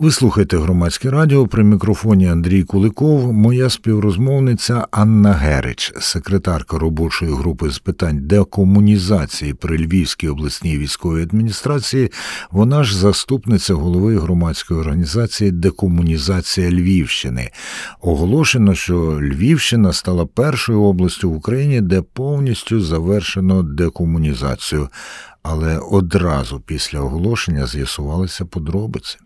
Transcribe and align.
Ви 0.00 0.10
слухаєте 0.10 0.58
громадське 0.58 1.10
радіо 1.10 1.46
при 1.46 1.64
мікрофоні 1.64 2.28
Андрій 2.28 2.62
Куликов, 2.62 3.32
моя 3.32 3.70
співрозмовниця 3.70 4.86
Анна 4.90 5.32
Герич, 5.32 5.92
секретарка 6.00 6.78
робочої 6.78 7.34
групи 7.34 7.70
з 7.70 7.78
питань 7.78 8.18
декомунізації 8.22 9.54
при 9.54 9.78
Львівській 9.78 10.28
обласній 10.28 10.78
військовій 10.78 11.22
адміністрації. 11.22 12.12
Вона 12.50 12.84
ж 12.84 12.98
заступниця 12.98 13.74
голови 13.74 14.18
громадської 14.18 14.80
організації 14.80 15.50
Декомунізація 15.50 16.70
Львівщини. 16.70 17.50
Оголошено, 18.00 18.74
що 18.74 19.20
Львівщина 19.22 19.92
стала 19.92 20.26
першою 20.26 20.82
областю 20.82 21.30
в 21.30 21.36
Україні, 21.36 21.80
де 21.80 22.02
повністю 22.02 22.80
завершено 22.80 23.62
декомунізацію 23.62 24.88
але 25.42 25.78
одразу 25.92 26.60
після 26.60 27.00
оголошення 27.00 27.66
з'ясувалися 27.66 28.44
подробиці. 28.44 29.18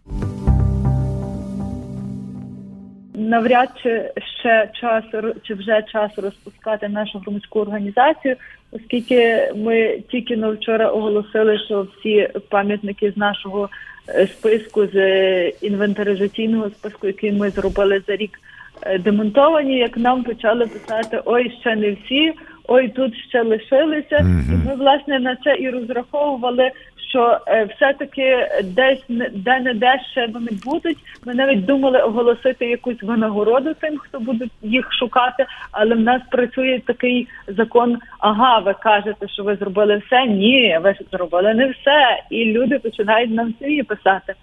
Навряд 3.14 3.68
чи 3.82 4.12
ще 4.40 4.70
час 4.80 5.04
чи 5.42 5.54
вже 5.54 5.82
час 5.92 6.10
розпускати 6.16 6.88
нашу 6.88 7.18
громадську 7.18 7.60
організацію, 7.60 8.36
оскільки 8.72 9.52
ми 9.56 9.98
тільки 10.10 10.36
на 10.36 10.50
вчора 10.50 10.88
оголосили, 10.88 11.58
що 11.58 11.86
всі 11.98 12.28
пам'ятники 12.48 13.10
з 13.10 13.16
нашого 13.16 13.68
е, 14.08 14.26
списку 14.26 14.86
з 14.86 15.48
інвентаризаційного 15.48 16.70
списку, 16.70 17.06
який 17.06 17.32
ми 17.32 17.50
зробили 17.50 18.02
за 18.06 18.16
рік, 18.16 18.40
е, 18.82 18.98
демонтовані. 18.98 19.78
Як 19.78 19.96
нам 19.96 20.24
почали 20.24 20.66
писати 20.66 21.20
Ой, 21.24 21.56
ще 21.60 21.76
не 21.76 21.92
всі 21.92 22.32
ой, 22.68 22.88
тут 22.88 23.16
ще 23.28 23.42
лишилися. 23.42 24.16
Mm-hmm. 24.16 24.64
І 24.64 24.68
ми 24.68 24.74
власне 24.74 25.18
на 25.18 25.36
це 25.36 25.56
і 25.56 25.70
розраховували, 25.70 26.70
що 27.08 27.38
е, 27.46 27.64
все-таки 27.64 28.48
десь 28.64 29.04
де 29.32 29.60
не 29.60 29.74
де 29.74 30.00
ще 30.10 30.26
вони 30.26 30.48
будуть. 30.64 30.98
Ми 31.26 31.34
навіть 31.34 31.64
думали 31.64 31.98
оголосити 31.98 32.66
якусь 32.66 33.02
винагороду 33.02 33.74
тим, 33.80 33.98
хто 33.98 34.20
буде 34.20 34.46
їх 34.62 34.92
шукати. 34.92 35.46
Але 35.72 35.94
в 35.94 36.00
нас 36.00 36.22
працює 36.30 36.80
такий 36.86 37.28
закон. 37.48 37.98
Ага, 38.18 38.58
ви 38.58 38.74
кажете, 38.82 39.28
що 39.28 39.42
ви 39.42 39.56
зробили 39.56 40.02
все? 40.06 40.26
Ні, 40.26 40.78
ви 40.82 40.94
зробили 41.12 41.54
не 41.54 41.70
все, 41.70 42.22
і 42.30 42.44
люди 42.44 42.78
починають 42.78 43.30
нам 43.30 43.54
самі 43.60 43.82
писати. 43.82 44.34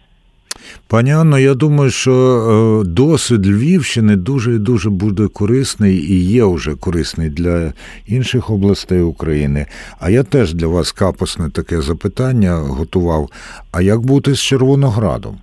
Пані 0.87 1.11
Анно, 1.11 1.39
я 1.39 1.53
думаю, 1.53 1.91
що 1.91 2.13
е, 2.85 2.87
досвід 2.87 3.47
Львівщини 3.47 4.15
дуже 4.15 4.55
і 4.55 4.59
дуже 4.59 4.89
буде 4.89 5.27
корисний 5.27 5.95
і 5.97 6.25
є 6.25 6.45
вже 6.45 6.75
корисний 6.75 7.29
для 7.29 7.73
інших 8.07 8.49
областей 8.49 9.01
України. 9.01 9.65
А 9.99 10.09
я 10.09 10.23
теж 10.23 10.53
для 10.53 10.67
вас 10.67 10.91
капосне 10.91 11.49
таке 11.49 11.81
запитання 11.81 12.55
готував. 12.55 13.29
А 13.71 13.81
як 13.81 14.01
бути 14.01 14.35
з 14.35 14.39
Червоноградом? 14.39 15.37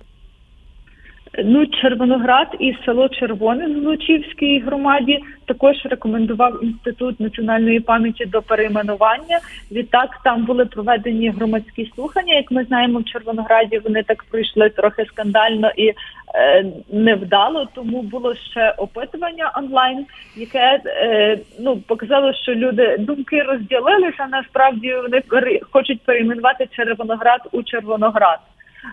Ну, 1.45 1.65
Червоноград 1.67 2.47
і 2.59 2.75
село 2.85 3.09
Червоне 3.09 3.67
в 3.67 3.77
Лучівській 3.77 4.59
громаді 4.59 5.19
також 5.45 5.75
рекомендував 5.85 6.63
інститут 6.63 7.19
національної 7.19 7.79
пам'яті 7.79 8.25
до 8.25 8.41
перейменування. 8.41 9.39
Відтак 9.71 10.09
там 10.23 10.45
були 10.45 10.65
проведені 10.65 11.29
громадські 11.29 11.91
слухання. 11.95 12.33
Як 12.33 12.51
ми 12.51 12.63
знаємо, 12.63 12.99
в 12.99 13.05
Червонограді 13.05 13.77
вони 13.77 14.03
так 14.03 14.23
пройшли 14.23 14.69
трохи 14.69 15.05
скандально 15.05 15.71
і 15.75 15.87
е, 15.87 16.65
невдало. 16.91 17.67
Тому 17.75 18.01
було 18.01 18.35
ще 18.35 18.73
опитування 18.77 19.51
онлайн, 19.57 20.05
яке 20.35 20.79
е, 20.85 21.39
ну 21.59 21.77
показало, 21.77 22.33
що 22.33 22.55
люди 22.55 22.97
думки 22.99 23.41
розділилися. 23.41 24.27
Насправді 24.31 24.93
вони 24.93 25.21
хочуть 25.71 26.01
перейменувати 26.01 26.67
Червоноград 26.75 27.41
у 27.51 27.63
Червоноград. 27.63 28.39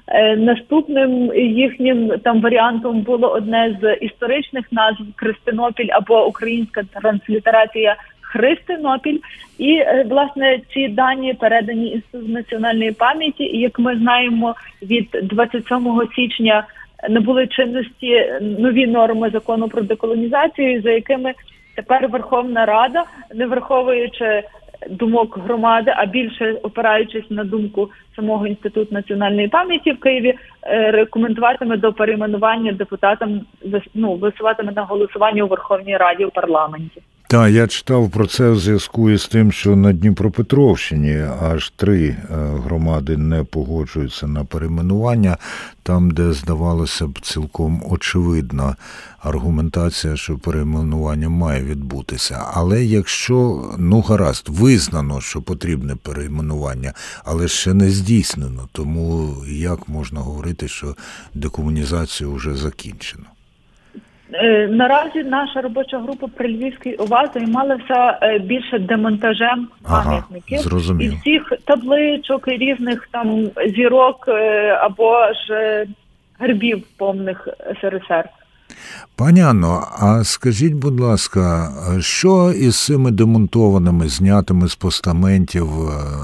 Е, 0.09 0.37
наступним 0.37 1.33
їхнім 1.35 2.13
там 2.25 2.41
варіантом 2.41 3.01
було 3.01 3.33
одне 3.33 3.79
з 3.83 3.95
історичних 3.95 4.73
назв 4.73 5.03
Христинопіль 5.17 5.89
або 5.93 6.27
українська 6.27 6.83
транслітерація 6.83 7.97
Христинопіль. 8.21 9.19
І 9.59 9.73
е, 9.73 10.07
власне 10.11 10.61
ці 10.75 10.89
дані 10.89 11.35
передані 11.35 11.91
інститут 11.91 12.29
національної 12.29 12.93
пам'яті. 12.93 13.45
І 13.45 13.61
як 13.61 13.79
ми 13.79 13.97
знаємо, 13.97 14.55
від 14.83 15.09
27 15.23 15.99
січня 16.17 16.67
набули 17.09 17.47
чинності 17.47 18.33
нові 18.41 18.87
норми 18.87 19.31
закону 19.31 19.69
про 19.69 19.83
деколонізацію, 19.83 20.83
за 20.83 20.91
якими 20.91 21.33
тепер 21.77 22.09
Верховна 22.09 22.67
Рада, 22.67 23.05
не 23.35 23.47
враховуючи 23.47 24.43
думок 24.91 25.39
громади, 25.39 25.93
а 25.97 26.07
більше 26.07 26.59
опираючись 26.63 27.31
на 27.31 27.45
думку 27.45 27.91
самого 28.17 28.47
інституту 28.47 28.95
національної 28.95 29.49
пам'яті 29.49 29.93
в 29.93 30.01
Києві, 30.01 30.35
е, 30.63 30.91
рекомендуватиме 30.91 31.77
до 31.77 31.93
перейменування 31.93 32.73
депутатам 32.73 33.41
ну, 33.95 34.15
висуватиме 34.15 34.73
на 34.73 34.83
голосування 34.83 35.45
у 35.45 35.49
Верховній 35.49 35.97
Раді 35.97 36.25
у 36.25 36.31
парламенті. 36.31 37.03
Так, 37.29 37.53
я 37.53 37.67
читав 37.67 38.11
про 38.11 38.27
це 38.27 38.51
в 38.51 38.59
зв'язку 38.59 39.11
із 39.11 39.27
тим, 39.27 39.53
що 39.53 39.77
на 39.77 39.93
Дніпропетровщині 39.93 41.25
аж 41.43 41.73
три 41.77 42.09
е, 42.09 42.17
громади 42.65 43.17
не 43.17 43.45
погоджуються 43.45 44.27
на 44.27 44.45
перейменування, 44.45 45.37
там, 45.83 46.11
де 46.11 46.33
здавалося 46.33 47.07
б 47.07 47.21
цілком 47.21 47.83
очевидна 47.91 48.77
аргументація, 49.19 50.17
що 50.17 50.39
перейменування 50.39 51.29
має 51.29 51.63
відбутися. 51.65 52.45
Але 52.55 52.85
якщо 52.85 53.65
ну 53.79 54.01
гаразд, 54.01 54.49
визнано, 54.49 55.21
що 55.21 55.43
потрібне 55.43 55.97
перейменування, 55.97 56.93
але 57.25 57.49
ще 57.49 57.75
не 57.75 57.91
здійснено, 57.91 58.69
тому 58.73 59.37
як 59.49 59.89
можна 59.89 60.21
говорити, 60.21 60.69
що 60.69 60.97
декомунізацію 61.35 62.33
вже 62.33 62.55
закінчено? 62.55 63.27
Е, 64.33 64.69
наразі 64.71 65.25
наша 65.25 65.61
робоча 65.61 65.99
група 65.99 66.27
при 66.37 66.49
Львівській 66.49 66.95
ОВА 66.95 67.31
займалася 67.35 68.19
е, 68.23 68.39
більше 68.39 68.79
демонтажем 68.79 69.69
пам'ятників 69.83 70.61
ага, 70.67 71.03
і 71.03 71.09
всіх 71.09 71.53
табличок 71.65 72.49
і 72.49 72.51
різних 72.51 73.09
там 73.13 73.51
зірок 73.77 74.25
е, 74.29 74.69
або 74.81 75.33
ж 75.33 75.87
гербів 76.39 76.83
повних 76.99 77.49
СРСР. 77.81 78.29
Пані 79.17 79.41
Анно, 79.41 79.89
а 79.99 80.25
скажіть, 80.25 80.73
будь 80.73 81.01
ласка, 81.01 81.73
що 82.01 82.53
із 82.53 82.85
цими 82.85 83.11
демонтованими, 83.11 84.09
знятими 84.09 84.69
з 84.69 84.75
постаментів, 84.75 85.69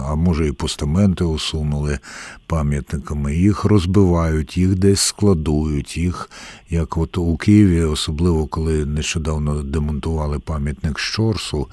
а 0.08 0.14
може 0.14 0.48
і 0.48 0.52
постаменти 0.52 1.24
усунули 1.24 1.98
пам'ятниками, 2.46 3.36
їх 3.36 3.64
розбивають, 3.64 4.56
їх 4.56 4.74
десь 4.74 5.00
складують, 5.00 5.96
їх, 5.96 6.30
як 6.70 6.96
от 6.96 7.18
у 7.18 7.36
Києві, 7.36 7.82
особливо 7.82 8.46
коли 8.46 8.86
нещодавно 8.86 9.62
демонтували 9.62 10.38
пам'ятник 10.38 10.98
Щорсу, 10.98 11.66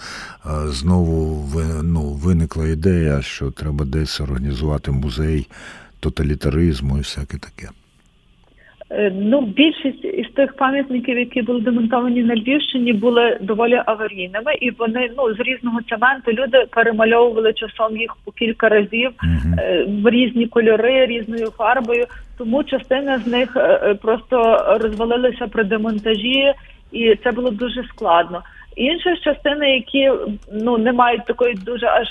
знову 0.66 1.50
ну, 1.84 2.01
виникла 2.01 2.68
ідея, 2.68 3.22
що 3.22 3.51
треба 3.51 3.85
десь 3.85 4.22
організувати 4.22 4.91
музей 4.91 5.47
тоталітаризму 6.00 6.97
і 6.97 7.01
всяке 7.01 7.38
таке. 7.38 7.69
Е, 8.91 9.11
ну, 9.16 9.41
більшість 9.41 10.05
із 10.05 10.27
тих 10.35 10.55
пам'ятників, 10.55 11.19
які 11.19 11.41
були 11.41 11.61
демонтовані 11.61 12.23
на 12.23 12.35
Львівщині, 12.35 12.94
були 12.94 13.38
доволі 13.41 13.81
аварійними, 13.85 14.53
і 14.61 14.72
вони 14.72 15.11
ну 15.17 15.35
з 15.35 15.39
різного 15.39 15.79
цементу 15.89 16.31
люди 16.31 16.66
перемальовували 16.72 17.53
часом 17.53 17.97
їх 17.97 18.16
по 18.25 18.31
кілька 18.31 18.69
разів 18.69 19.11
uh-huh. 19.11 20.01
в 20.01 20.09
різні 20.09 20.47
кольори, 20.47 21.05
різною 21.05 21.51
фарбою. 21.57 22.05
Тому 22.38 22.63
частина 22.63 23.19
з 23.19 23.27
них 23.27 23.57
е, 23.57 23.95
просто 24.01 24.57
розвалилися 24.81 25.47
при 25.47 25.63
демонтажі, 25.63 26.53
і 26.91 27.16
це 27.23 27.31
було 27.31 27.51
дуже 27.51 27.83
складно. 27.83 28.41
Інші 28.75 29.16
частини, 29.23 29.75
які 29.75 30.11
ну 30.53 30.77
не 30.77 30.91
мають 30.91 31.25
такої 31.25 31.53
дуже 31.53 31.88
аж 31.88 32.07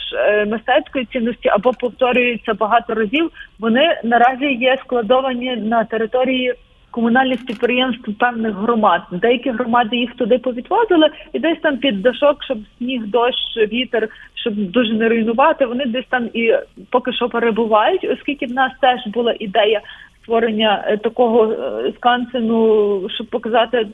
мистецької 0.47 1.05
цінності 1.05 1.49
або 1.49 1.73
повторюються 1.73 2.55
багато 2.55 2.95
разів, 2.95 3.31
вони 3.59 4.01
наразі 4.05 4.45
є 4.45 4.77
складовані 4.85 5.57
на 5.57 5.85
території 5.85 6.55
комунальних 6.91 7.47
підприємств 7.47 8.15
певних 8.19 8.55
громад. 8.55 9.03
Деякі 9.13 9.51
громади 9.51 9.97
їх 9.97 10.15
туди 10.15 10.39
повідвозили, 10.39 11.11
і 11.33 11.39
десь 11.39 11.59
там 11.63 11.77
під 11.77 12.03
дошок, 12.03 12.45
щоб 12.45 12.59
сніг, 12.79 13.07
дощ, 13.07 13.37
вітер, 13.73 14.09
щоб 14.35 14.55
дуже 14.55 14.93
не 14.95 15.09
руйнувати. 15.09 15.67
Вони 15.67 15.85
десь 15.87 16.07
там 16.09 16.29
і 16.35 16.55
поки 16.91 17.13
що 17.13 17.29
перебувають, 17.29 18.05
оскільки 18.05 18.47
в 18.47 18.53
нас 18.53 18.73
теж 18.81 19.07
була 19.07 19.35
ідея 19.39 19.81
створення 20.23 20.85
е, 20.87 20.97
такого 20.97 21.53
е, 21.53 21.93
скансену, 21.97 23.09
щоб 23.15 23.27
показати. 23.27 23.87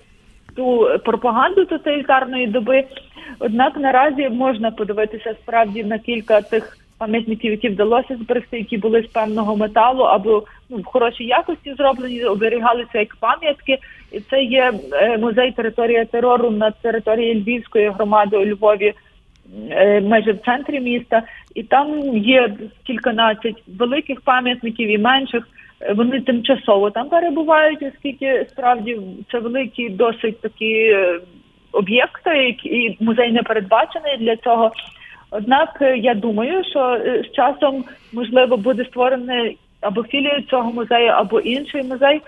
Ту 0.56 0.88
пропаганду 1.04 1.64
тоталітарної 1.64 2.46
доби, 2.46 2.84
однак 3.38 3.76
наразі 3.76 4.28
можна 4.28 4.70
подивитися 4.70 5.34
справді 5.42 5.84
на 5.84 5.98
кілька 5.98 6.40
тих 6.40 6.78
пам'ятників, 6.98 7.50
які 7.50 7.68
вдалося 7.68 8.16
зберегти, 8.16 8.58
які 8.58 8.78
були 8.78 9.02
з 9.02 9.06
певного 9.06 9.56
металу 9.56 10.02
або 10.02 10.42
ну, 10.70 10.76
в 10.76 10.84
хорошій 10.84 11.24
якості 11.24 11.74
зроблені, 11.74 12.24
оберігалися 12.24 12.98
як 12.98 13.16
пам'ятки. 13.16 13.78
І 14.12 14.20
це 14.20 14.42
є 14.42 14.72
е, 14.92 15.18
музей 15.18 15.52
територія 15.52 16.04
терору 16.04 16.50
на 16.50 16.70
території 16.70 17.42
Львівської 17.42 17.90
громади 17.90 18.36
у 18.36 18.46
Львові, 18.46 18.92
е, 19.70 20.00
майже 20.00 20.32
в 20.32 20.38
центрі 20.38 20.80
міста, 20.80 21.22
і 21.54 21.62
там 21.62 22.16
є 22.16 22.54
кільканадцять 22.86 23.62
великих 23.66 24.20
пам'ятників 24.20 24.88
і 24.88 24.98
менших. 24.98 25.48
вони 25.94 26.20
тимчасово 26.20 26.90
там 26.90 27.08
перебувають, 27.08 27.82
оскільки 27.82 28.46
справді 28.50 29.00
це 29.32 29.38
великі, 29.38 29.88
досить 29.88 30.40
такі 30.40 30.96
об'єкти, 31.72 32.56
і 32.64 32.96
музей 33.00 33.32
не 33.32 33.42
передбачений 33.42 34.16
для 34.18 34.36
цього. 34.36 34.72
Однак 35.36 35.78
я 35.96 36.14
думаю, 36.14 36.64
що 36.64 37.00
з 37.24 37.36
часом 37.36 37.84
можливо 38.12 38.56
буде 38.56 38.84
створений 38.84 39.58
або 39.80 40.02
філія 40.02 40.42
цього 40.50 40.72
музею, 40.72 41.10
або 41.10 41.40
інший 41.40 41.82
музей. 41.82 42.20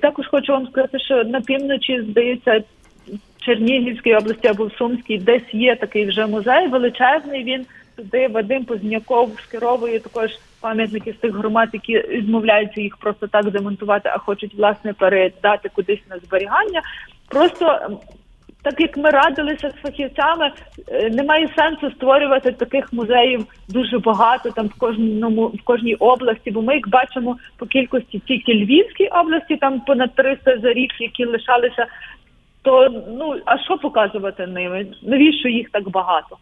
Також 0.00 0.26
хочу 0.26 0.52
вам 0.52 0.66
сказати, 0.66 0.98
що 0.98 1.24
на 1.24 1.40
півночі 1.40 2.02
здається 2.02 2.62
Чернігівській 3.40 4.14
області 4.14 4.48
або 4.48 4.66
в 4.66 4.72
Сумській 4.72 5.18
десь 5.18 5.54
є 5.54 5.76
такий 5.76 6.06
вже 6.06 6.26
музей 6.26 6.68
величезний. 6.68 7.44
Він 7.44 7.66
туди 7.96 8.28
Вадим 8.28 8.64
Позняков 8.64 9.30
скеровує 9.40 10.00
також 10.00 10.30
пам'ятники 10.60 11.12
з 11.12 11.16
тих 11.16 11.34
громад, 11.34 11.68
які 11.72 11.98
відмовляються 11.98 12.80
їх 12.80 12.96
просто 12.96 13.26
так 13.26 13.50
демонтувати, 13.50 14.08
а 14.08 14.18
хочуть 14.18 14.54
власне 14.54 14.92
передати 14.92 15.68
кудись 15.74 16.02
на 16.10 16.18
зберігання. 16.18 16.82
Просто 17.28 17.98
так 18.64 18.80
як 18.80 18.96
ми 18.96 19.10
радилися 19.10 19.70
з 19.70 19.82
фахівцями, 19.82 20.50
е, 20.88 21.10
немає 21.10 21.48
сенсу 21.56 21.90
створювати 21.90 22.52
таких 22.52 22.92
музеїв 22.92 23.46
дуже 23.68 23.98
багато 23.98 24.50
там 24.50 24.66
в 24.66 24.78
кожному 24.78 25.46
в 25.46 25.62
кожній 25.64 25.94
області. 25.94 26.50
Бо 26.50 26.62
ми 26.62 26.74
їх 26.74 26.88
бачимо 26.88 27.36
по 27.56 27.66
кількості 27.66 28.18
тільки 28.18 28.52
Львівській 28.54 29.06
області, 29.06 29.56
там 29.56 29.80
понад 29.80 30.14
300 30.14 30.58
за 30.58 30.72
рік, 30.72 30.90
які 31.00 31.24
лишалися. 31.24 31.86
То 32.62 32.88
ну 33.18 33.36
а 33.44 33.58
що 33.58 33.78
показувати 33.78 34.46
ними? 34.46 34.86
Навіщо 35.02 35.48
їх 35.48 35.70
так 35.70 35.90
багато? 35.90 36.36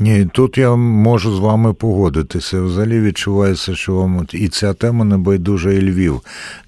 Ні, 0.00 0.28
тут 0.32 0.58
я 0.58 0.76
можу 0.76 1.36
з 1.36 1.38
вами 1.38 1.74
погодитися. 1.74 2.62
Взагалі 2.62 3.00
відчувається, 3.00 3.74
що 3.74 3.94
вам 3.94 4.26
і 4.32 4.48
ця 4.48 4.74
тема 4.74 5.04
не 5.04 5.16
байдужа, 5.16 5.72
і 5.72 5.80
Львів 5.80 6.20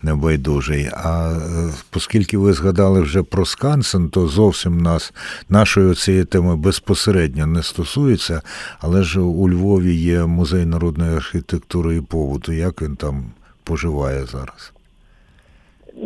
не 0.03 0.15
байдужий. 0.15 0.91
А 0.93 1.33
е, 1.33 1.71
оскільки 1.97 2.39
ви 2.39 2.53
згадали 2.53 3.01
вже 3.01 3.23
про 3.23 3.47
Скансен, 3.47 4.09
то 4.09 4.29
зовсім 4.29 4.81
нас 4.81 5.13
нашої 5.49 5.95
цієї 5.95 6.25
теми 6.25 6.57
безпосередньо 6.57 7.47
не 7.47 7.63
стосується, 7.63 8.43
але 8.81 9.03
ж 9.03 9.21
у 9.21 9.51
Львові 9.51 9.95
є 9.95 10.27
музей 10.27 10.67
народної 10.67 11.17
архітектури 11.17 11.97
і 11.97 12.01
побуту. 12.01 12.53
Як 12.53 12.83
він 12.83 12.97
там 12.97 13.25
поживає 13.65 14.27
зараз? 14.27 14.73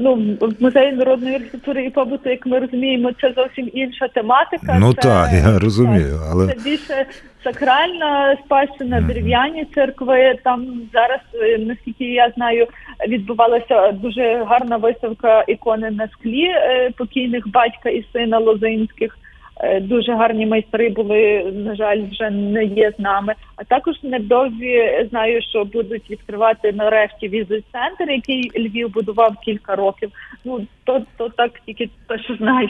Ну 0.04 0.36
в 0.40 0.62
музеї 0.62 0.92
народної 0.92 1.34
архітектури 1.34 1.84
і 1.84 1.90
побуту, 1.90 2.30
як 2.30 2.46
ми 2.46 2.58
розуміємо, 2.58 3.12
це 3.20 3.32
зовсім 3.36 3.70
інша 3.72 4.08
тематика. 4.08 4.76
Ну 4.80 4.92
це, 4.92 5.00
так, 5.00 5.32
я 5.32 5.58
розумію, 5.58 6.20
але 6.30 6.46
це 6.46 6.60
більше 6.64 7.06
сакральна 7.44 8.36
спадщина, 8.44 8.96
mm-hmm. 8.96 9.06
дерев'яні 9.06 9.66
церкви. 9.74 10.38
Там 10.44 10.66
зараз, 10.92 11.20
е, 11.34 11.58
наскільки 11.58 12.04
я 12.04 12.32
знаю, 12.36 12.66
відбувалася 13.08 13.92
дуже 13.92 14.44
гарна 14.48 14.76
виставка 14.76 15.44
ікони 15.48 15.90
на 15.90 16.08
склі 16.08 16.44
е, 16.44 16.90
покійних 16.96 17.48
батька 17.48 17.90
і 17.90 18.04
сина 18.12 18.38
Лозинських. 18.38 19.18
Е, 19.60 19.80
дуже 19.80 20.12
гарні 20.14 20.46
майстри 20.46 20.88
були, 20.88 21.52
на 21.54 21.74
жаль, 21.74 22.02
вже 22.10 22.30
не 22.30 22.64
є 22.64 22.92
з 22.98 22.98
нами. 22.98 23.34
А 23.56 23.64
також 23.64 23.94
невдовзі 24.02 25.06
знаю, 25.10 25.42
що 25.42 25.64
будуть 25.64 26.10
відкривати 26.10 26.72
нарешті 26.72 27.28
візит-центр, 27.28 28.10
який 28.10 28.50
Львів 28.56 28.92
будував 28.92 29.36
кілька 29.44 29.76
років. 29.76 30.10
Ну 30.44 30.66
то 30.84 31.02
то 31.16 31.28
так 31.28 31.60
тільки 31.66 31.90
те, 32.08 32.18
що 32.18 32.34
знаю. 32.34 32.68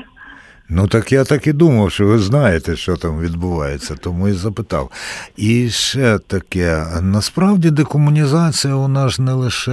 Ну 0.69 0.89
так 0.89 1.13
я 1.13 1.25
так 1.25 1.47
і 1.47 1.53
думав, 1.53 1.93
що 1.93 2.07
ви 2.07 2.19
знаєте, 2.19 2.77
що 2.77 2.97
там 2.97 3.21
відбувається, 3.21 3.95
тому 4.01 4.29
і 4.29 4.33
запитав. 4.33 4.91
І 5.37 5.71
ще 5.71 6.19
таке, 6.19 6.87
насправді 7.03 7.71
декомунізація 7.71 8.75
у 8.75 8.89
нас 8.89 9.19
не 9.19 9.33
лише 9.33 9.73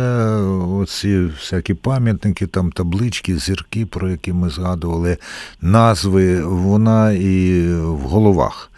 оці 0.79 1.17
всякі 1.17 1.73
пам'ятники, 1.73 2.47
там 2.47 2.71
таблички, 2.71 3.37
зірки, 3.37 3.85
про 3.85 4.09
які 4.09 4.33
ми 4.33 4.49
згадували, 4.49 5.17
назви, 5.61 6.41
вона 6.43 7.11
і 7.11 7.63
в 7.73 7.99
головах. 7.99 8.71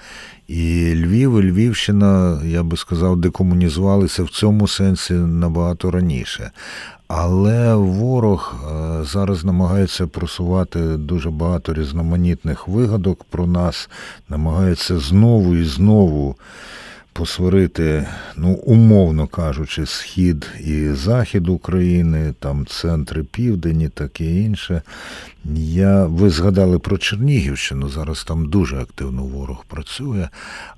І 0.48 0.94
Львів, 0.96 1.40
і 1.40 1.52
Львівщина, 1.52 2.42
я 2.46 2.64
би 2.64 2.78
сказав, 2.78 3.18
декомунізувалися 3.18 4.24
в 4.24 4.30
цьому 4.30 4.68
сенсі 4.68 5.14
набагато 5.14 5.92
раніше. 5.92 6.52
Але 7.16 7.76
ворог 7.76 8.54
е, 8.54 9.04
зараз 9.04 9.46
намагається 9.46 10.08
просувати 10.08 10.80
дуже 10.80 11.30
багато 11.30 11.74
різноманітних 11.74 12.68
вигадок 12.68 13.24
про 13.24 13.48
нас, 13.48 13.90
намагається 14.30 15.00
знову 15.00 15.56
і 15.56 15.64
знову 15.64 16.36
посварити, 17.14 18.08
ну, 18.36 18.54
умовно 18.54 19.28
кажучи, 19.28 19.86
схід 19.86 20.50
і 20.60 20.90
захід 20.90 21.50
України, 21.50 22.34
там 22.40 22.66
центри 22.66 23.24
південь 23.24 23.82
і 23.82 23.90
таке 23.90 24.26
інше. 24.26 24.82
Я, 25.56 26.06
Ви 26.06 26.30
згадали 26.30 26.80
про 26.80 26.98
Чернігівщину, 26.98 27.90
зараз 27.90 28.24
там 28.24 28.50
дуже 28.50 28.78
активно 28.78 29.24
ворог 29.24 29.66
працює. 29.68 30.30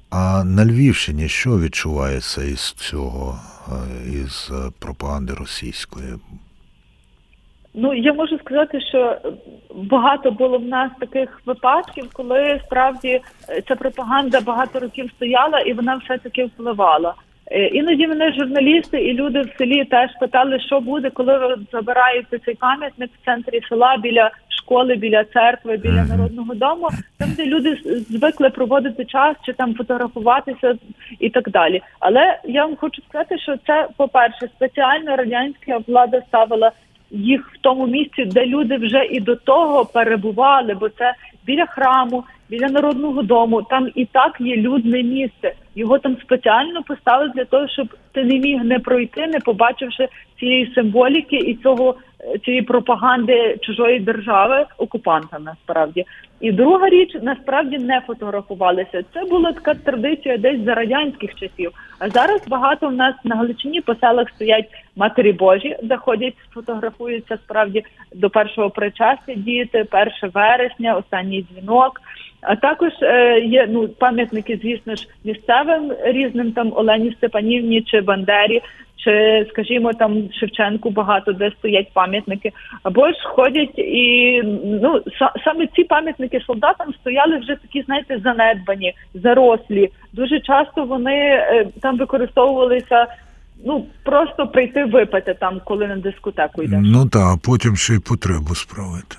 А 0.10 0.44
на 0.44 0.66
Львівщині 0.66 1.30
що 1.30 1.60
відчувається 1.60 2.44
із 2.44 2.72
цього, 2.78 3.40
е, 3.68 4.10
із 4.12 4.50
е, 4.52 4.72
пропаганди 4.80 5.34
російської? 5.34 6.14
Ну 7.77 7.94
я 7.94 8.13
можу 8.13 8.38
сказати, 8.38 8.81
що 8.81 9.18
багато 9.75 10.31
було 10.31 10.57
в 10.57 10.66
нас 10.66 10.92
таких 11.00 11.42
випадків, 11.45 12.10
коли 12.13 12.62
справді 12.66 13.22
е, 13.50 13.62
ця 13.68 13.75
пропаганда 13.75 14.42
багато 14.42 14.80
років 14.80 15.12
стояла 15.16 15.60
і 15.60 15.74
вона 15.74 15.95
все 15.95 16.18
таки 16.18 16.45
впливала. 16.45 17.13
Е, 17.51 17.66
іноді 17.66 18.07
мене 18.07 18.33
журналісти 18.33 18.98
і 19.06 19.13
люди 19.13 19.42
в 19.42 19.57
селі 19.57 19.86
теж 19.86 20.10
питали, 20.19 20.60
що 20.60 20.80
буде, 20.80 21.10
коли 21.10 21.38
ви 21.38 21.57
забираєте 21.72 22.39
цей 22.39 22.56
пам'ятник 22.56 23.10
в 23.22 23.25
центрі 23.25 23.62
села 23.69 23.98
біля 23.98 24.31
школи, 24.50 24.95
біля 24.95 25.24
церкви, 25.24 25.77
біля 25.77 26.04
народного 26.04 26.56
дому, 26.56 26.89
там 27.18 27.30
де 27.38 27.45
люди 27.45 27.77
звикли 28.10 28.50
проводити 28.50 29.06
час 29.06 29.36
чи 29.45 29.54
там 29.54 29.75
фотографуватися 29.75 30.75
і 31.19 31.30
так 31.30 31.50
далі. 31.50 31.81
Але 32.00 32.39
я 32.44 32.66
вам 32.66 32.75
хочу 32.75 33.01
сказати, 33.01 33.38
що 33.38 33.57
це 33.68 33.88
по 33.98 34.07
перше 34.07 34.48
спеціально 34.48 35.16
радянська 35.16 35.80
влада 35.88 36.22
ставила 36.27 36.72
їх 37.15 37.50
в 37.53 37.57
тому 37.62 37.88
місці, 37.88 38.25
де 38.25 38.45
люди 38.45 38.77
вже 38.77 39.06
і 39.06 39.19
до 39.19 39.35
того 39.35 39.85
перебували, 39.85 40.73
бо 40.73 40.89
це 40.89 41.13
біля 41.45 41.65
храму, 41.65 42.23
біля 42.50 42.67
народного 42.67 43.23
дому. 43.23 43.62
Там 43.62 43.89
і 43.95 44.06
так 44.06 44.35
є 44.39 44.57
людне 44.57 45.03
місце. 45.03 45.53
Його 45.75 46.00
там 46.00 46.18
спеціально 46.22 46.83
поставили 46.83 47.31
для 47.36 47.45
того, 47.45 47.68
щоб 47.68 47.88
ти 48.12 48.24
не 48.24 48.39
міг 48.39 48.63
не 48.63 48.80
пройти, 48.80 49.27
не 49.27 49.39
побачивши 49.39 50.07
цієї 50.39 50.74
символіки 50.75 51.36
і 51.36 51.56
цього 51.56 51.95
цієї 52.45 52.62
пропаганди 52.62 53.57
чужої 53.62 54.00
держави 54.00 54.66
окупанта. 54.77 55.39
Насправді, 55.39 56.05
і 56.39 56.51
друга 56.51 56.89
річ 56.89 57.17
насправді 57.22 57.77
не 57.77 58.01
фотографувалися. 58.08 59.03
Це 59.13 59.24
була 59.24 59.51
така 59.51 59.74
традиція 59.74 60.38
десь 60.38 60.62
за 60.65 60.74
радянських 60.74 61.36
часів. 61.36 61.72
А 62.00 62.10
зараз 62.10 62.41
багато 62.48 62.88
в 62.88 62.94
нас 62.94 63.15
на 63.24 63.36
Галичині 63.36 63.82
по 63.82 63.96
селах 63.96 64.29
стоять 64.29 64.65
матері 64.96 65.34
Божі, 65.34 65.75
заходять, 65.84 66.34
фотографуються 66.53 67.38
справді 67.38 67.84
до 68.15 68.29
першого 68.29 68.70
причастя 68.70 69.34
діти, 69.36 69.86
1 69.91 70.32
вересня, 70.34 70.96
останній 70.96 71.46
дзвінок. 71.51 72.01
А 72.48 72.56
також 72.56 72.92
е, 73.02 73.40
є 73.40 73.68
ну 73.70 73.88
пам'ятники, 73.88 74.60
звісно 74.62 74.96
ж, 74.96 75.08
місцевим 75.24 75.92
різним 76.04 76.52
там 76.52 76.74
Олені 76.75 77.12
Степанівні 77.18 77.82
чи 77.82 78.02
Бандері, 78.02 78.62
чи, 79.06 79.46
скажімо, 79.50 79.94
там 79.94 80.30
Шевченку 80.40 80.90
багато 80.90 81.34
де 81.34 81.52
стоять 81.60 81.88
пам'ятники, 81.94 82.52
або 82.84 83.08
ж 83.08 83.14
ходять 83.24 83.78
і 83.80 84.42
ну 84.82 85.02
саме 85.46 85.68
ці 85.75 85.84
пам'ятники 85.84 86.40
солдатам 86.40 86.94
стояли 87.02 87.38
вже 87.38 87.56
такі, 87.56 87.82
знаєте, 87.82 88.20
занедбані, 88.24 88.94
зарослі. 89.14 89.90
Дуже 90.14 90.40
часто 90.40 90.84
вони 90.84 91.16
е, 91.16 91.68
там 91.82 91.98
використовувалися. 91.98 93.08
Ну 93.66 93.86
просто 94.04 94.48
прийти 94.48 94.86
випити 94.86 95.34
там, 95.34 95.62
коли 95.66 95.88
на 95.88 95.96
дискотеку 95.96 96.64
йдеш. 96.64 96.80
Ну 96.84 97.10
так, 97.10 97.22
а 97.22 97.38
потім 97.46 97.75
ще 97.75 97.94
й 97.94 98.00
потребу 98.00 98.56
справити. 98.56 99.16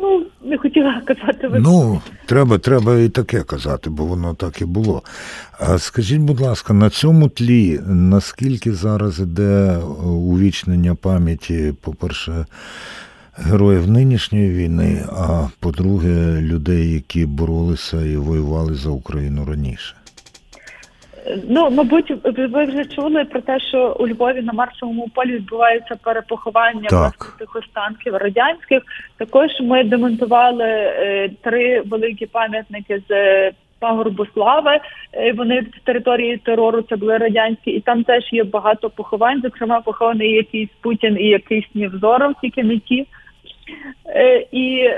Ну, 0.00 0.26
не 0.44 0.58
хотіла 0.58 1.02
казати. 1.04 1.50
Ну, 1.52 2.00
треба 2.26 2.58
треба 2.58 2.98
і 2.98 3.08
таке 3.08 3.42
казати, 3.42 3.90
бо 3.90 4.04
воно 4.04 4.34
так 4.34 4.60
і 4.60 4.64
було. 4.64 5.02
А 5.58 5.78
скажіть, 5.78 6.20
будь 6.20 6.40
ласка, 6.40 6.74
на 6.74 6.90
цьому 6.90 7.28
тлі 7.28 7.80
наскільки 7.86 8.72
зараз 8.72 9.20
іде 9.20 9.76
увічнення 10.04 10.94
пам'яті, 10.94 11.74
по-перше, 11.80 12.46
героїв 13.36 13.90
нинішньої 13.90 14.50
війни, 14.50 15.04
а 15.12 15.46
по-друге, 15.60 16.40
людей, 16.40 16.92
які 16.92 17.26
боролися 17.26 18.02
і 18.02 18.16
воювали 18.16 18.74
за 18.74 18.90
Україну 18.90 19.44
раніше? 19.44 19.95
Ну, 21.48 21.70
мабуть, 21.70 22.12
ви 22.24 22.64
вже 22.64 22.84
чули 22.84 23.24
про 23.24 23.40
те, 23.40 23.60
що 23.60 23.96
у 24.00 24.08
Львові 24.08 24.42
на 24.42 24.52
Марсовому 24.52 25.08
полі 25.14 25.32
відбувається 25.32 25.96
перепоховання 26.02 26.88
власне 26.90 27.26
тих 27.38 27.56
останків 27.56 28.14
радянських. 28.14 28.82
Також 29.16 29.50
ми 29.60 29.84
демонтували 29.84 30.64
е, 30.64 31.30
три 31.42 31.80
великі 31.80 32.26
пам'ятники 32.26 33.02
з 33.08 33.12
пагорбу 33.78 34.26
слави. 34.26 34.80
Е, 35.12 35.32
вони 35.32 35.60
в 35.60 35.84
території 35.84 36.36
терору 36.36 36.82
це 36.82 36.96
були 36.96 37.16
радянські, 37.18 37.70
і 37.70 37.80
там 37.80 38.04
теж 38.04 38.32
є 38.32 38.44
багато 38.44 38.90
поховань. 38.90 39.42
Зокрема, 39.42 39.80
похований 39.80 40.30
якийсь 40.30 40.70
Путін 40.80 41.16
і 41.20 41.28
якийсь 41.28 41.74
Нівзоров, 41.74 42.34
тільки 42.42 42.62
не 42.62 42.78
ті. 42.78 43.06
Е, 44.08 44.46
і 44.52 44.90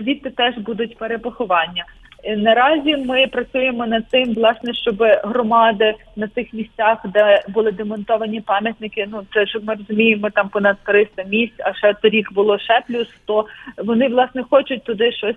звідти 0.00 0.30
теж 0.30 0.58
будуть 0.58 0.98
перепоховання. 0.98 1.84
Наразі 2.36 2.96
ми 2.96 3.26
працюємо 3.26 3.86
над 3.86 4.08
тим, 4.08 4.34
власне, 4.34 4.74
щоб 4.74 4.96
громади 5.24 5.94
на 6.16 6.26
тих 6.26 6.52
місцях, 6.52 6.98
де 7.14 7.42
були 7.48 7.72
демонтовані 7.72 8.40
пам'ятники. 8.40 9.08
Ну 9.12 9.22
це 9.34 9.46
ж 9.46 9.60
ми 9.62 9.74
розуміємо, 9.74 10.30
там 10.30 10.48
понад 10.48 10.76
300 10.84 11.22
місць, 11.22 11.54
а 11.58 11.74
ще 11.74 11.94
торік 11.94 12.32
було 12.32 12.58
ще 12.58 12.82
плюс 12.88 13.08
100, 13.08 13.46
Вони 13.78 14.08
власне 14.08 14.44
хочуть 14.50 14.84
туди 14.84 15.12
щось 15.12 15.36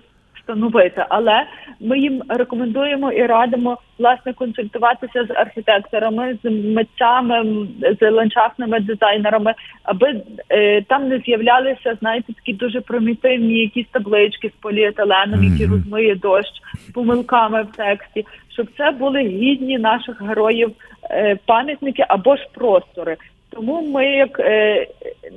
встановити, 0.50 1.04
але 1.08 1.46
ми 1.80 1.98
їм 1.98 2.22
рекомендуємо 2.28 3.12
і 3.12 3.26
радимо 3.26 3.78
власне 3.98 4.32
консультуватися 4.32 5.24
з 5.24 5.30
архітекторами, 5.30 6.38
з 6.44 6.50
митцями, 6.50 7.66
з 8.00 8.10
ландшафтними 8.10 8.80
дизайнерами, 8.80 9.54
аби 9.82 10.22
е, 10.48 10.82
там 10.82 11.08
не 11.08 11.18
з'являлися 11.18 11.96
знаєте, 12.00 12.32
такі 12.32 12.52
дуже 12.52 12.80
примітивні 12.80 13.58
якісь 13.58 13.86
таблички 13.92 14.48
з 14.48 14.62
поліетиленом, 14.62 15.44
які 15.44 15.66
розмиє 15.66 16.14
дощ 16.14 16.50
помилками 16.94 17.62
в 17.62 17.76
тексті, 17.76 18.26
щоб 18.52 18.66
це 18.78 18.90
були 18.90 19.20
гідні 19.20 19.78
наших 19.78 20.22
героїв 20.22 20.72
е, 21.10 21.38
пам'ятники 21.46 22.04
або 22.08 22.36
ж 22.36 22.46
простори. 22.54 23.16
Тому 23.50 23.82
ми, 23.82 24.06
як 24.06 24.40
е, 24.40 24.86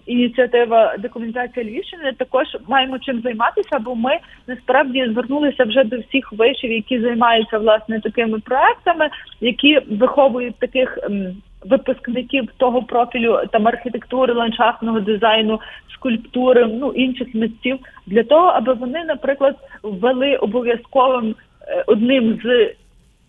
ініціатива 0.06 0.98
декомунізації 0.98 1.66
Львівщини, 1.66 2.14
також 2.18 2.46
маємо 2.68 3.00
чим 3.00 3.22
займатися, 3.22 3.80
бо 3.80 3.96
ми 3.96 4.18
насправді 4.48 5.06
звернулися 5.06 5.64
вже 5.64 5.84
до 5.84 6.00
всіх 6.00 6.34
вишів, 6.34 6.72
які 6.72 7.00
займаються 7.00 7.58
власне 7.58 8.00
такими 8.00 8.40
проектами, 8.40 9.10
які 9.42 9.80
виховують 9.90 10.56
таких 10.60 11.00
м, 11.04 11.36
випускників 11.66 12.48
того 12.58 12.84
профілю 12.84 13.40
там 13.52 13.68
архітектури, 13.68 14.34
ландшафтного 14.34 15.00
дизайну, 15.00 15.60
скульптури, 15.94 16.66
ну 16.66 16.92
інших 16.92 17.28
митців, 17.36 17.80
для 18.08 18.24
того, 18.24 18.48
аби 18.48 18.74
вони, 18.74 19.04
наприклад, 19.04 19.56
ввели 19.84 20.36
обов'язковим 20.36 21.36
е, 21.68 21.84
одним 21.88 22.40
з 22.44 22.74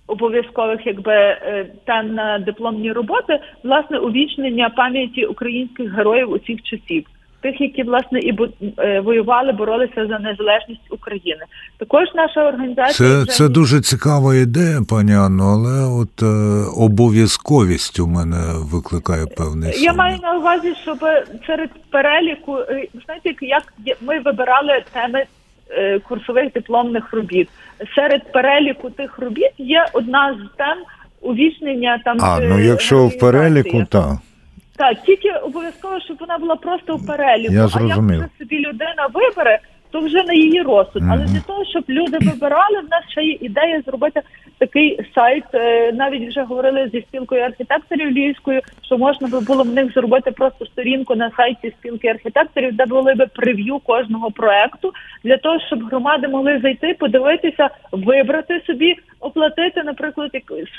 обов'язкових 0.06 0.86
якби 0.86 1.12
е, 1.12 1.66
тем 1.86 2.14
на 2.14 2.38
дипломні 2.38 2.92
роботи 2.92 3.40
власне 3.64 3.98
увічнення 3.98 4.70
пам'яті 4.76 5.24
українських 5.24 5.94
героїв 5.94 6.30
усіх 6.30 6.62
часів. 6.62 7.04
Тих, 7.40 7.60
які 7.60 7.82
власне 7.82 8.18
і 8.18 8.38
е, 8.78 9.00
воювали, 9.00 9.52
боролися 9.52 10.06
за 10.06 10.18
незалежність 10.18 10.92
України. 10.92 11.44
Також 11.78 12.08
наша 12.14 12.48
організація 12.48 13.08
це 13.08 13.22
вже... 13.22 13.26
це 13.26 13.48
дуже 13.48 13.80
цікава 13.80 14.34
ідея, 14.34 14.80
пані 14.90 15.14
Анно, 15.14 15.44
але 15.44 16.02
от 16.02 16.22
е, 16.22 16.26
обов'язковість 16.76 18.00
у 18.00 18.06
мене 18.06 18.36
викликає 18.72 19.26
певний 19.26 19.72
я 19.82 19.92
маю 19.92 20.18
на 20.22 20.38
увазі, 20.38 20.74
щоб 20.82 20.98
серед 21.46 21.70
переліку 21.90 22.58
е, 22.58 22.88
знаєте, 23.04 23.34
як 23.40 23.74
ми 24.00 24.20
вибирали 24.20 24.82
теми 24.92 25.24
курсових 26.08 26.52
дипломних 26.52 27.12
робіт. 27.12 27.48
Серед 27.94 28.32
переліку 28.32 28.90
тих 28.90 29.18
робіт 29.18 29.52
є 29.58 29.86
одна 29.92 30.34
з 30.34 30.56
тем 30.56 30.78
увічнення 31.20 32.00
там. 32.04 32.18
А 32.20 32.40
ну 32.40 32.58
якщо 32.58 33.06
в 33.06 33.18
переліку, 33.18 33.84
так. 33.90 34.16
Так, 34.76 35.02
тільки 35.06 35.30
обов'язково, 35.30 36.00
щоб 36.00 36.16
вона 36.20 36.38
була 36.38 36.56
просто 36.56 36.96
в 36.96 37.06
переліку. 37.06 37.54
Я 37.54 37.66
зрозумів. 37.66 38.20
А 38.20 38.22
як 38.22 38.30
собі 38.38 38.58
людина 38.58 39.08
вибере, 39.14 39.58
то 39.90 40.00
вже 40.00 40.22
на 40.22 40.32
її 40.32 40.62
розсуд. 40.62 41.02
Mm-hmm. 41.02 41.12
Але 41.12 41.24
для 41.24 41.40
того, 41.40 41.64
щоб 41.64 41.84
люди 41.88 42.18
вибирали, 42.20 42.80
в 42.80 42.90
нас 42.90 43.04
ще 43.10 43.22
є 43.22 43.38
ідея 43.40 43.82
зробити 43.86 44.20
такий 44.58 45.00
сайт. 45.14 45.44
Е, 45.54 45.92
навіть 45.92 46.28
вже 46.28 46.42
говорили 46.42 46.90
зі 46.92 47.00
спілкою 47.00 47.42
архітекторів 47.42 48.10
Львівською, 48.10 48.60
що 48.82 48.98
можна 48.98 49.28
би 49.28 49.40
було 49.40 49.62
в 49.62 49.74
них 49.74 49.92
зробити 49.92 50.30
просто 50.30 50.66
сторінку 50.66 51.14
на 51.14 51.30
сайті 51.30 51.72
спілки 51.78 52.08
архітекторів, 52.08 52.76
де 52.76 52.86
були 52.86 53.14
би 53.14 53.26
прев'ю 53.26 53.78
кожного 53.78 54.30
проекту, 54.30 54.92
для 55.24 55.36
того, 55.36 55.60
щоб 55.66 55.84
громади 55.84 56.28
могли 56.28 56.60
зайти, 56.60 56.96
подивитися, 56.98 57.68
вибрати 57.92 58.62
собі, 58.66 58.94
оплатити, 59.20 59.82
наприклад, 59.82 60.30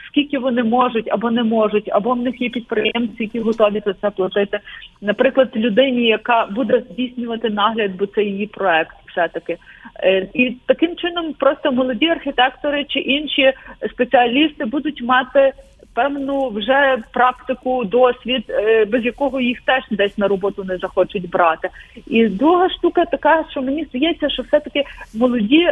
скільки 0.07 0.37
вони 0.39 0.63
можуть 0.63 1.11
або 1.11 1.31
не 1.31 1.43
можуть, 1.43 1.89
або 1.91 2.13
в 2.13 2.21
них 2.21 2.41
є 2.41 2.49
підприємці, 2.49 3.15
які 3.23 3.39
готові 3.39 3.81
за 3.85 3.93
це 3.93 4.09
платити. 4.09 4.59
Наприклад, 5.01 5.49
людині, 5.55 6.07
яка 6.07 6.45
буде 6.45 6.83
здійснювати 6.91 7.49
нагляд, 7.49 7.91
бо 7.99 8.05
це 8.05 8.23
її 8.23 8.47
проект 8.47 8.95
все-таки. 9.15 9.57
Е, 10.03 10.27
і 10.33 10.57
таким 10.65 10.95
чином 10.95 11.33
просто 11.39 11.71
молоді 11.71 12.07
архітектори 12.07 12.85
чи 12.89 12.99
інші 12.99 13.53
спеціалісти 13.91 14.65
будуть 14.65 15.01
мати 15.01 15.53
певну 15.93 16.49
вже 16.49 16.97
практику, 17.13 17.85
досвід, 17.85 18.43
е, 18.49 18.85
без 18.85 19.05
якого 19.05 19.41
їх 19.41 19.61
теж 19.61 19.83
десь 19.91 20.17
на 20.17 20.27
роботу 20.27 20.63
не 20.63 20.77
захочуть 20.77 21.29
брати. 21.29 21.69
І 22.07 22.27
друга 22.27 22.69
штука 22.69 23.05
така, 23.05 23.45
що 23.51 23.61
мені 23.61 23.85
здається, 23.85 24.29
що 24.29 24.43
все-таки 24.43 24.83
молоді. 25.13 25.69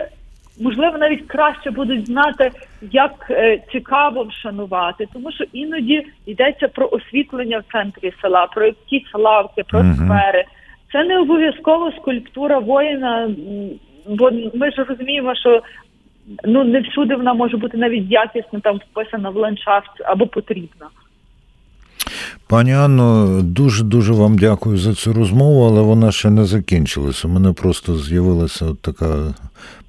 Можливо, 0.62 0.98
навіть 0.98 1.28
краще 1.28 1.72
будуть 1.72 2.06
знати, 2.06 2.52
як 2.82 3.28
е, 3.30 3.60
цікаво 3.72 4.24
вшанувати, 4.24 5.08
тому 5.14 5.32
що 5.32 5.44
іноді 5.54 6.08
йдеться 6.26 6.68
про 6.68 6.90
освітлення 6.92 7.60
в 7.60 7.72
центрі 7.72 8.14
села, 8.22 8.48
про 8.48 8.66
якісь 8.66 9.14
лавки, 9.14 9.64
про 9.64 9.80
сквери. 9.80 10.46
Це 10.94 11.04
не 11.04 11.20
обов'язково 11.20 11.92
скульптура 11.92 12.60
воїна, 12.60 13.30
бо 14.08 14.32
ми 14.54 14.72
ж 14.72 14.84
розуміємо, 14.84 15.36
що 15.36 15.62
ну 16.44 16.64
не 16.64 16.82
всюди 16.82 17.16
вона 17.16 17.34
може 17.34 17.58
бути 17.58 17.78
навіть 17.78 18.12
якісно 18.12 18.60
там 18.60 18.78
вписана 18.78 19.30
в 19.30 19.36
ландшафт 19.36 20.02
або 20.06 20.28
потрібна. 20.28 20.88
Пані 22.48 22.74
Анно, 22.74 23.42
дуже 23.42 23.84
дуже 23.84 24.14
вам 24.14 24.38
дякую 24.38 24.78
за 24.78 24.96
цю 24.96 25.14
розмову, 25.14 25.66
але 25.66 25.82
вона 25.82 26.12
ще 26.12 26.30
не 26.30 26.46
закінчилася. 26.46 27.28
У 27.28 27.32
мене 27.32 27.54
просто 27.54 27.98
з'явилася 27.98 28.66
от 28.66 28.82
така 28.82 29.34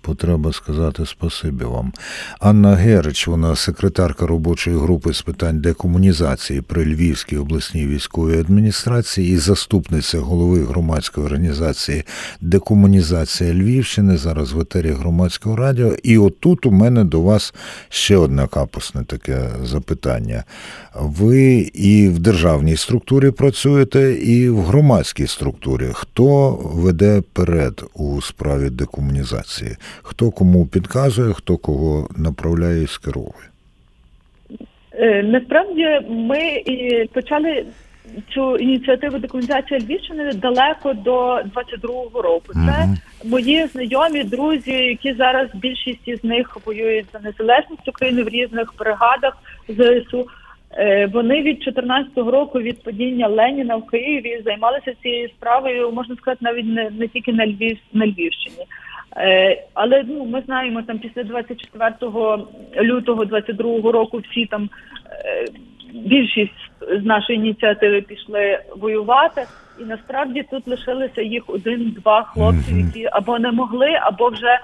потреба 0.04 0.52
сказати 0.52 1.06
спасибі 1.06 1.64
вам. 1.64 1.92
Анна 2.40 2.74
Герич, 2.74 3.26
вона 3.26 3.56
секретарка 3.56 4.26
робочої 4.26 4.76
групи 4.76 5.12
з 5.12 5.22
питань 5.22 5.60
декомунізації 5.60 6.60
при 6.60 6.84
Львівській 6.84 7.36
обласній 7.36 7.86
військовій 7.86 8.38
адміністрації 8.38 9.32
і 9.32 9.36
заступниця 9.36 10.18
голови 10.18 10.64
громадської 10.64 11.26
організації 11.26 12.04
Декомунізація 12.40 13.54
Львівщини. 13.54 14.16
Зараз 14.16 14.52
в 14.52 14.60
етері 14.60 14.90
громадського 14.90 15.56
радіо. 15.56 15.92
І 16.02 16.18
отут 16.18 16.66
у 16.66 16.70
мене 16.70 17.04
до 17.04 17.20
вас 17.20 17.54
ще 17.88 18.16
одне 18.16 18.46
капусне 18.46 19.04
таке 19.04 19.48
запитання. 19.64 20.44
Ви 20.94 21.70
і 21.74 22.08
в 22.08 22.18
державній 22.34 22.76
структурі 22.76 23.30
працюєте, 23.30 24.12
і 24.12 24.48
в 24.48 24.60
громадській 24.60 25.26
структурі. 25.26 25.86
Хто 25.92 26.50
веде 26.62 27.22
перед 27.32 27.82
у 27.94 28.20
справі 28.20 28.70
декомунізації? 28.70 29.76
хто 30.02 30.30
кому 30.30 30.66
підказує, 30.66 31.32
хто 31.32 31.56
кого 31.56 32.08
направляє 32.16 32.82
і 32.82 32.86
скеровує. 32.86 33.48
Е, 34.92 35.22
насправді 35.22 35.86
ми 36.08 36.40
почали 37.14 37.66
цю 38.34 38.56
ініціативу 38.56 39.18
декомунізації 39.18 39.80
Львівщини 39.80 40.32
далеко 40.32 40.92
до 40.92 41.36
22-го 41.36 42.22
року. 42.22 42.52
Це 42.52 42.88
мої 43.24 43.66
знайомі, 43.66 44.24
друзі, 44.24 44.72
які 44.72 45.14
зараз 45.14 45.48
більшість 45.54 46.08
із 46.08 46.24
них 46.24 46.56
воюють 46.66 47.06
за 47.12 47.18
незалежність 47.18 47.88
України 47.88 48.22
в 48.22 48.28
різних 48.28 48.74
бригадах 48.78 49.36
ЗСУ. 49.68 50.26
Е, 50.78 51.06
вони 51.06 51.42
від 51.42 51.68
14-го 51.68 52.30
року 52.30 52.60
від 52.60 52.82
падіння 52.82 53.28
Леніна 53.28 53.76
в 53.76 53.86
Києві 53.86 54.42
займалися 54.44 54.94
цією 55.02 55.28
справою, 55.28 55.90
можна 55.92 56.16
сказати, 56.16 56.38
навіть 56.40 56.66
не 56.66 56.90
не 56.90 57.08
тільки 57.08 57.32
на 57.32 57.46
Львів 57.46 57.78
на 57.92 58.06
Львівщині. 58.06 58.66
Е, 59.16 59.62
але 59.74 60.04
ну 60.08 60.24
ми 60.24 60.42
знаємо, 60.46 60.82
там 60.82 60.98
після 60.98 61.22
24 61.22 61.92
лютого 62.82 63.24
22 63.24 63.92
року 63.92 64.20
всі 64.30 64.46
там 64.46 64.70
е, 65.10 65.44
більшість 65.94 66.50
з 67.02 67.04
нашої 67.04 67.38
ініціативи 67.38 68.00
пішли 68.00 68.58
воювати, 68.76 69.44
і 69.80 69.84
насправді 69.84 70.44
тут 70.50 70.68
лишилися 70.68 71.22
їх 71.22 71.42
один-два 71.46 72.22
хлопці, 72.22 72.74
які 72.74 73.08
або 73.12 73.38
не 73.38 73.52
могли, 73.52 73.98
або 74.02 74.28
вже 74.28 74.58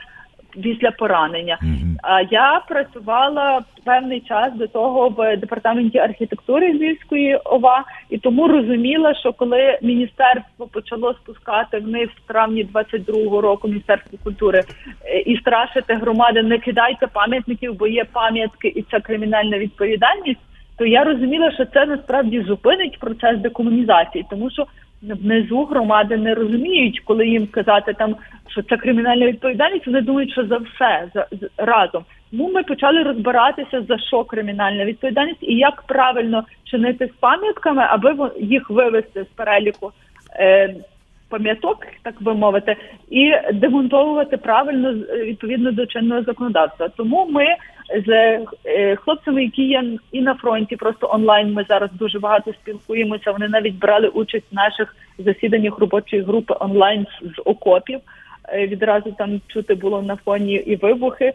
після 0.62 0.90
поранення. 0.90 1.58
А 2.02 2.22
я 2.22 2.62
працювала 2.68 3.60
певний 3.84 4.20
час 4.20 4.54
до 4.54 4.66
того 4.66 5.08
в 5.08 5.36
департаменті 5.36 5.98
архітектури 5.98 6.72
Львівської 6.72 7.36
ОВА, 7.44 7.84
і 8.10 8.18
тому 8.18 8.48
розуміла, 8.48 9.14
що 9.14 9.32
коли 9.32 9.78
міністерство 9.82 10.66
почало 10.66 11.14
спускати 11.14 11.78
вниз 11.78 12.08
в 12.08 12.28
травні 12.28 12.68
22-го 12.74 13.40
року 13.40 13.68
міністерство 13.68 14.18
культури 14.24 14.62
е, 15.04 15.18
і 15.18 15.36
страшити 15.36 15.94
громади, 15.94 16.42
не 16.42 16.58
кидайте 16.58 17.06
пам'ятників, 17.06 17.74
бо 17.74 17.86
є 17.86 18.04
пам'ятки, 18.04 18.68
і 18.68 18.82
це 18.82 19.00
кримінальна 19.00 19.58
відповідальність. 19.58 20.40
То 20.80 20.86
я 20.86 21.04
розуміла, 21.04 21.52
що 21.52 21.64
це 21.64 21.86
насправді 21.86 22.42
зупинить 22.42 22.98
процес 22.98 23.38
декомунізації, 23.38 24.26
тому 24.30 24.50
що 24.50 24.66
внизу 25.02 25.64
громади 25.64 26.16
не 26.16 26.34
розуміють, 26.34 27.00
коли 27.00 27.26
їм 27.26 27.46
казати 27.46 27.94
там, 27.98 28.16
що 28.48 28.62
це 28.62 28.76
кримінальна 28.76 29.26
відповідальність. 29.26 29.86
Вони 29.86 30.00
думають, 30.00 30.32
що 30.32 30.46
за 30.46 30.56
все 30.56 31.08
за, 31.14 31.26
за 31.32 31.48
разом. 31.56 32.04
Тому 32.30 32.52
ми 32.52 32.62
почали 32.62 33.02
розбиратися 33.02 33.82
за 33.88 33.98
що 33.98 34.24
кримінальна 34.24 34.84
відповідальність 34.84 35.42
і 35.42 35.54
як 35.54 35.82
правильно 35.82 36.44
чинити 36.64 37.06
з 37.06 37.20
пам'ятками, 37.20 37.86
аби 37.88 38.30
їх 38.40 38.70
вивести 38.70 39.24
з 39.24 39.36
переліку 39.36 39.92
е, 40.36 40.74
пам'яток, 41.28 41.86
так 42.02 42.22
би 42.22 42.34
мовити, 42.34 42.76
і 43.10 43.32
демонтовувати 43.52 44.36
правильно 44.36 44.92
відповідно 45.24 45.72
до 45.72 45.86
чинного 45.86 46.22
законодавства. 46.22 46.88
Тому 46.96 47.26
ми 47.30 47.44
з 48.06 48.38
е, 48.66 48.96
хлопцями, 48.96 49.42
які 49.42 49.62
є 49.62 49.84
і 50.12 50.20
на 50.22 50.34
фронті, 50.34 50.76
просто 50.76 51.10
онлайн. 51.12 51.52
Ми 51.52 51.64
зараз 51.68 51.90
дуже 51.92 52.18
багато 52.18 52.52
спілкуємося. 52.52 53.32
Вони 53.32 53.48
навіть 53.48 53.78
брали 53.78 54.08
участь 54.08 54.46
в 54.52 54.54
наших 54.54 54.96
засіданнях 55.18 55.78
робочої 55.78 56.22
групи 56.22 56.54
онлайн 56.60 57.06
з 57.22 57.42
окопів. 57.44 58.00
Е, 58.52 58.66
відразу 58.66 59.12
там 59.12 59.40
чути 59.46 59.74
було 59.74 60.02
на 60.02 60.16
фоні 60.16 60.54
і 60.54 60.76
вибухи, 60.76 61.32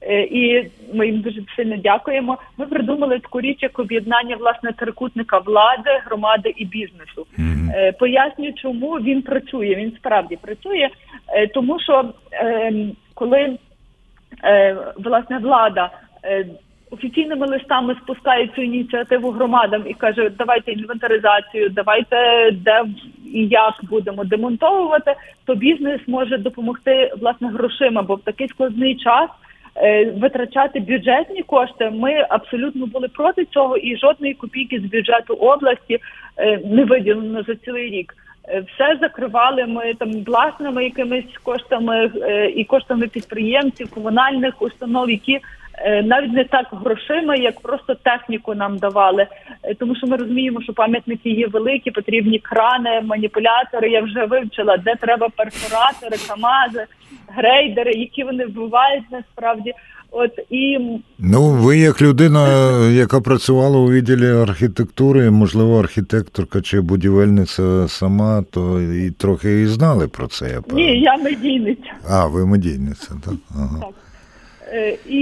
е, 0.00 0.22
і 0.22 0.70
ми 0.94 1.06
їм 1.06 1.20
дуже 1.20 1.40
сильно 1.56 1.76
дякуємо. 1.76 2.38
Ми 2.58 2.66
придумали 2.66 3.18
таку 3.20 3.40
річ 3.40 3.58
як 3.62 3.78
об'єднання 3.78 4.36
власне 4.36 4.72
трикутника 4.72 5.38
влади, 5.38 5.90
громади 6.04 6.54
і 6.56 6.64
бізнесу. 6.64 7.26
Mm-hmm. 7.38 7.98
Поясню, 7.98 8.52
чому 8.52 8.92
він 8.92 9.22
працює. 9.22 9.74
Він 9.74 9.92
справді 9.96 10.36
працює, 10.36 10.88
тому 11.54 11.80
що 11.80 12.04
ем, 12.32 12.92
коли 13.14 13.58
власне 14.96 15.38
влада 15.38 15.90
офіційними 16.90 17.46
листами 17.46 17.96
спускає 18.02 18.48
цю 18.48 18.62
ініціативу 18.62 19.30
громадам 19.30 19.82
і 19.86 19.94
каже, 19.94 20.30
давайте 20.38 20.72
інвентаризацію, 20.72 21.68
давайте 21.68 22.16
де 22.52 22.84
і 23.32 23.46
як 23.46 23.74
будемо 23.82 24.24
демонтовувати, 24.24 25.14
то 25.44 25.54
бізнес 25.54 26.00
може 26.06 26.38
допомогти 26.38 27.12
власне 27.20 27.48
грошима, 27.48 28.02
бо 28.02 28.14
в 28.14 28.20
такий 28.20 28.48
складний 28.48 28.96
час. 28.96 29.30
Е, 29.78 30.10
витрачати 30.10 30.80
бюджетні 30.80 31.42
кошти 31.42 31.90
ми 31.90 32.26
абсолютно 32.28 32.86
були 32.86 33.08
проти 33.08 33.44
цього, 33.44 33.76
і 33.76 33.96
жодної 33.96 34.34
копійки 34.34 34.80
з 34.80 34.82
бюджету 34.82 35.34
області 35.34 35.98
е, 36.36 36.60
не 36.64 36.84
виділено 36.84 37.42
за 37.42 37.54
цілий 37.54 37.90
рік. 37.90 38.14
Е, 38.48 38.60
все 38.60 38.98
закривали 39.00 39.66
ми 39.66 39.94
там 39.94 40.24
власними 40.24 40.84
якимись 40.84 41.38
коштами 41.42 42.10
і 42.56 42.64
коштами 42.64 43.08
підприємців, 43.08 43.90
комунальних 43.90 44.62
установ, 44.62 45.10
які 45.10 45.40
Е, 45.78 46.02
навіть 46.02 46.32
не 46.32 46.44
так 46.44 46.66
грошима, 46.72 47.36
як 47.36 47.60
просто 47.60 47.94
техніку 47.94 48.54
нам 48.54 48.78
давали, 48.78 49.26
е, 49.62 49.74
тому 49.74 49.96
що 49.96 50.06
ми 50.06 50.16
розуміємо, 50.16 50.62
що 50.62 50.72
пам'ятники 50.72 51.30
є 51.30 51.46
великі, 51.46 51.90
потрібні 51.90 52.38
крани, 52.38 53.00
маніпулятори. 53.00 53.90
Я 53.90 54.00
вже 54.02 54.24
вивчила, 54.24 54.76
де 54.76 54.94
треба 54.94 55.28
перфоратори, 55.36 56.16
камази, 56.28 56.86
грейдери, 57.28 57.92
які 57.92 58.24
вони 58.24 58.46
вбивають 58.46 59.04
насправді. 59.10 59.74
От 60.18 60.38
і 60.50 60.78
ну 61.18 61.50
ви 61.50 61.78
як 61.78 62.02
людина, 62.02 62.48
яка 62.90 63.20
працювала 63.20 63.78
у 63.78 63.90
відділі 63.90 64.30
архітектури, 64.30 65.30
можливо, 65.30 65.80
архітекторка 65.80 66.60
чи 66.60 66.80
будівельниця 66.80 67.88
сама, 67.88 68.44
то 68.50 68.80
і 68.80 69.10
трохи 69.10 69.60
і 69.62 69.66
знали 69.66 70.08
про 70.08 70.26
це. 70.26 70.48
Я 70.48 70.74
Ні, 70.74 71.00
я 71.00 71.16
медійниця. 71.16 71.92
А, 72.10 72.26
ви 72.26 72.46
медійниця, 72.46 73.08
так? 73.24 73.34
Ага. 73.50 73.80
Так. 73.80 73.94
Е, 74.72 74.96
і 75.06 75.20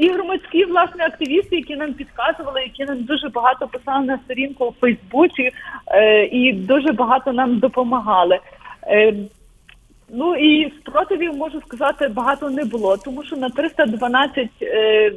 і 0.00 0.10
громадські 0.12 0.64
власне 0.64 1.04
активісти, 1.04 1.56
які 1.56 1.76
нам 1.76 1.92
підказували, 1.92 2.60
які 2.62 2.84
нам 2.84 3.04
дуже 3.04 3.28
багато 3.28 3.68
писали 3.68 4.06
на 4.06 4.18
сторінку 4.24 4.64
у 4.64 4.74
Фейсбуці, 4.80 5.50
е, 5.86 6.24
і 6.24 6.52
дуже 6.52 6.92
багато 6.92 7.32
нам 7.32 7.58
допомагали. 7.58 8.38
Е, 10.08 10.14
ну 10.14 10.36
і 10.36 10.72
спротивів 10.80 11.36
можу 11.36 11.60
сказати 11.60 12.08
багато 12.08 12.50
не 12.50 12.64
було, 12.64 12.96
тому 12.96 13.24
що 13.24 13.36
на 13.36 13.48
312 13.48 14.48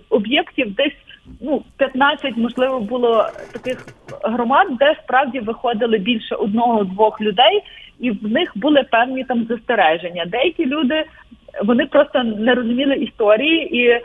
об'єктів 0.10 0.76
десь 0.76 0.94
ну 1.42 1.64
15, 1.78 2.38
можливо, 2.38 2.80
було 2.80 3.26
таких 3.54 3.86
громад, 4.24 4.68
де 4.80 4.96
справді 5.04 5.40
виходили 5.40 5.98
більше 5.98 6.36
одного-двох 6.36 7.22
людей, 7.22 7.62
і 8.00 8.12
в 8.12 8.28
них 8.32 8.52
були 8.56 8.84
певні 8.84 9.24
там 9.24 9.46
застереження. 9.50 10.26
Деякі 10.26 10.66
люди 10.66 11.06
вони 11.64 11.86
просто 11.86 12.24
не 12.24 12.56
розуміли 12.56 12.96
історії, 12.96 13.78
і 13.82 14.02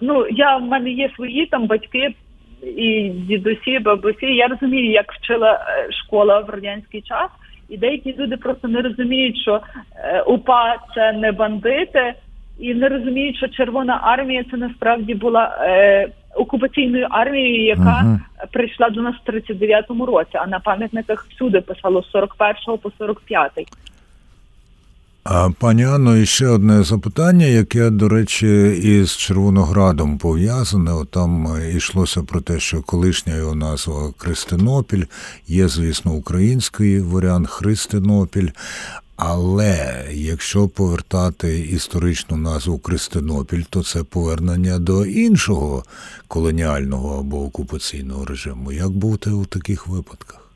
ну 0.00 0.26
я 0.30 0.56
в 0.56 0.62
мене 0.62 0.90
є 0.90 1.10
свої 1.16 1.46
там 1.46 1.66
батьки 1.66 2.14
і 2.62 3.08
дідусі, 3.08 3.78
бабусі. 3.78 4.26
Я 4.26 4.46
розумію, 4.46 4.90
як 4.90 5.12
вчила 5.12 5.52
е, 5.52 5.92
школа 5.92 6.40
в 6.40 6.50
радянський 6.50 7.02
час, 7.02 7.30
і 7.68 7.76
деякі 7.76 8.14
люди 8.18 8.36
просто 8.36 8.68
не 8.68 8.80
розуміють, 8.80 9.36
що 9.36 9.60
е, 9.96 10.22
УПА 10.22 10.76
це 10.94 11.12
не 11.12 11.32
бандити, 11.32 12.14
і 12.58 12.74
не 12.74 12.88
розуміють, 12.88 13.36
що 13.36 13.48
Червона 13.48 14.00
армія 14.02 14.44
це 14.50 14.56
насправді 14.56 15.14
була. 15.14 15.58
Е, 15.62 16.08
Окупаційною 16.34 17.06
армією, 17.10 17.64
яка 17.64 18.02
uh-huh. 18.04 18.18
прийшла 18.52 18.90
до 18.90 19.02
нас 19.02 19.14
в 19.26 19.30
39-му 19.30 20.06
році, 20.06 20.30
а 20.34 20.46
на 20.46 20.60
пам'ятниках 20.60 21.26
всюди 21.30 21.60
писало 21.60 22.02
з 22.02 22.10
41 22.10 22.78
по 22.78 22.90
45. 22.90 23.52
Пані 25.58 25.84
Анно, 25.84 26.16
і 26.16 26.26
ще 26.26 26.46
одне 26.46 26.82
запитання, 26.82 27.46
яке, 27.46 27.90
до 27.90 28.08
речі, 28.08 28.68
із 28.82 29.16
Червоноградом 29.16 30.18
пов'язане. 30.18 31.04
Там 31.10 31.56
йшлося 31.76 32.22
про 32.22 32.40
те, 32.40 32.60
що 32.60 32.82
колишня 32.82 33.36
його 33.36 33.54
назва 33.54 34.12
Христинопіль, 34.18 35.04
є, 35.46 35.68
звісно, 35.68 36.12
український 36.12 37.00
варіант 37.00 37.48
Христинопіль. 37.48 38.48
Але 39.16 40.06
якщо 40.12 40.68
повертати 40.68 41.60
історичну 41.60 42.36
назву 42.36 42.78
Кристинопіль, 42.78 43.62
то 43.70 43.82
це 43.82 44.02
повернення 44.02 44.78
до 44.78 45.06
іншого 45.06 45.84
колоніального 46.28 47.18
або 47.18 47.44
окупаційного 47.44 48.24
режиму. 48.24 48.72
Як 48.72 48.90
бути 48.90 49.30
у 49.30 49.44
таких 49.44 49.86
випадках? 49.86 50.47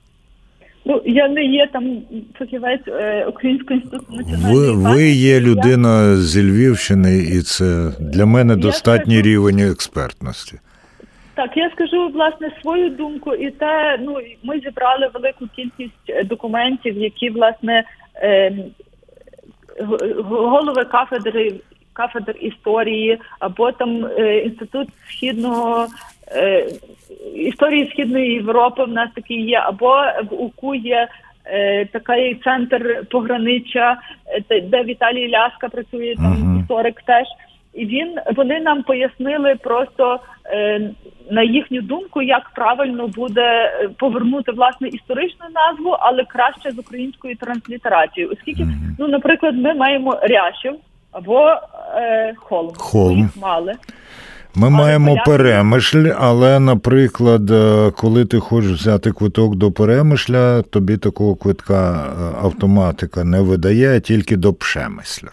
Ну 0.85 1.03
я 1.05 1.29
не 1.29 1.45
є 1.45 1.67
там 1.73 2.03
фахівець 2.39 2.89
е, 2.89 3.25
Українського 3.27 3.81
інституту 3.81 4.13
національної 4.17 4.71
Ви, 4.71 4.95
ви 4.95 5.11
є 5.11 5.41
людина 5.41 6.11
я... 6.11 6.17
зі 6.17 6.43
Львівщини, 6.43 7.19
і 7.19 7.43
це 7.43 7.93
для 8.01 8.27
мене 8.27 8.57
достатній 8.57 9.15
скажу... 9.15 9.31
рівень 9.31 9.59
експертності. 9.59 10.59
Так, 11.35 11.57
я 11.57 11.71
скажу 11.71 12.09
власне 12.09 12.51
свою 12.63 12.91
думку, 12.91 13.35
і 13.35 13.51
те, 13.51 13.99
ну 14.01 14.17
ми 14.43 14.61
зібрали 14.61 15.11
велику 15.15 15.47
кількість 15.57 16.09
е, 16.09 16.25
документів, 16.25 16.99
які 16.99 17.31
власне 17.31 17.85
е, 18.17 18.53
голови 20.25 20.85
кафедри 20.85 21.61
кафедр 21.93 22.37
історії, 22.41 23.19
або 23.39 23.73
там 23.73 24.07
е, 24.07 24.39
інститут 24.39 24.89
східного 25.09 25.87
е, 26.37 26.67
історії 27.35 27.91
Східної 27.93 28.33
Європи. 28.33 28.85
В 28.85 28.89
нас 28.89 29.09
такий 29.15 29.41
є, 29.41 29.59
або 29.59 29.95
в 30.31 30.43
УКУ 30.43 30.75
є. 30.75 31.09
Е, 31.47 31.87
такий 31.87 32.35
центр 32.35 33.07
пограниччя, 33.11 33.97
е, 34.51 34.61
де 34.61 34.83
Віталій 34.83 35.29
Ляска 35.29 35.69
працює 35.69 36.15
там 36.17 36.35
uh-huh. 36.35 36.61
історик 36.61 37.03
теж. 37.03 37.27
І 37.75 37.87
він 37.87 38.19
вони 38.37 38.61
нам 38.61 38.83
пояснили 38.83 39.55
просто 39.55 40.21
е, 40.47 40.91
на 41.31 41.43
їхню 41.43 41.83
думку, 41.83 42.23
як 42.23 42.51
правильно 42.55 43.09
буде 43.09 43.43
е, 43.43 43.89
повернути 43.99 44.53
власне 44.53 44.89
історичну 44.89 45.47
назву, 45.55 45.91
але 46.01 46.25
краще 46.25 46.71
з 46.71 46.79
українською 46.79 47.37
транслітерацією. 47.37 48.33
Оскільки, 48.33 48.67
ну, 48.99 49.09
наприклад, 49.09 49.55
ми 49.57 49.75
маємо 49.75 50.19
рящів 50.23 50.75
або 51.13 51.49
е, 51.97 52.35
холм. 52.37 52.73
Холм. 52.77 53.19
Їх 53.19 53.37
мали. 53.37 53.75
Ми 54.55 54.67
але 54.67 54.77
маємо 54.77 55.07
поляки... 55.07 55.31
перемишль, 55.31 56.09
але, 56.19 56.61
наприклад, 56.61 57.51
е, 57.51 57.91
коли 57.97 58.25
ти 58.25 58.39
хочеш 58.39 58.71
взяти 58.71 59.13
квиток 59.13 59.57
до 59.57 59.73
перемишля, 59.73 60.63
тобі 60.63 60.97
такого 60.97 61.35
квитка 61.35 62.07
е, 62.07 62.45
автоматика 62.45 63.25
не 63.25 63.41
видає, 63.41 63.97
а 63.97 64.01
тільки 64.01 64.37
до 64.37 64.53
пшемисля. 64.53 65.29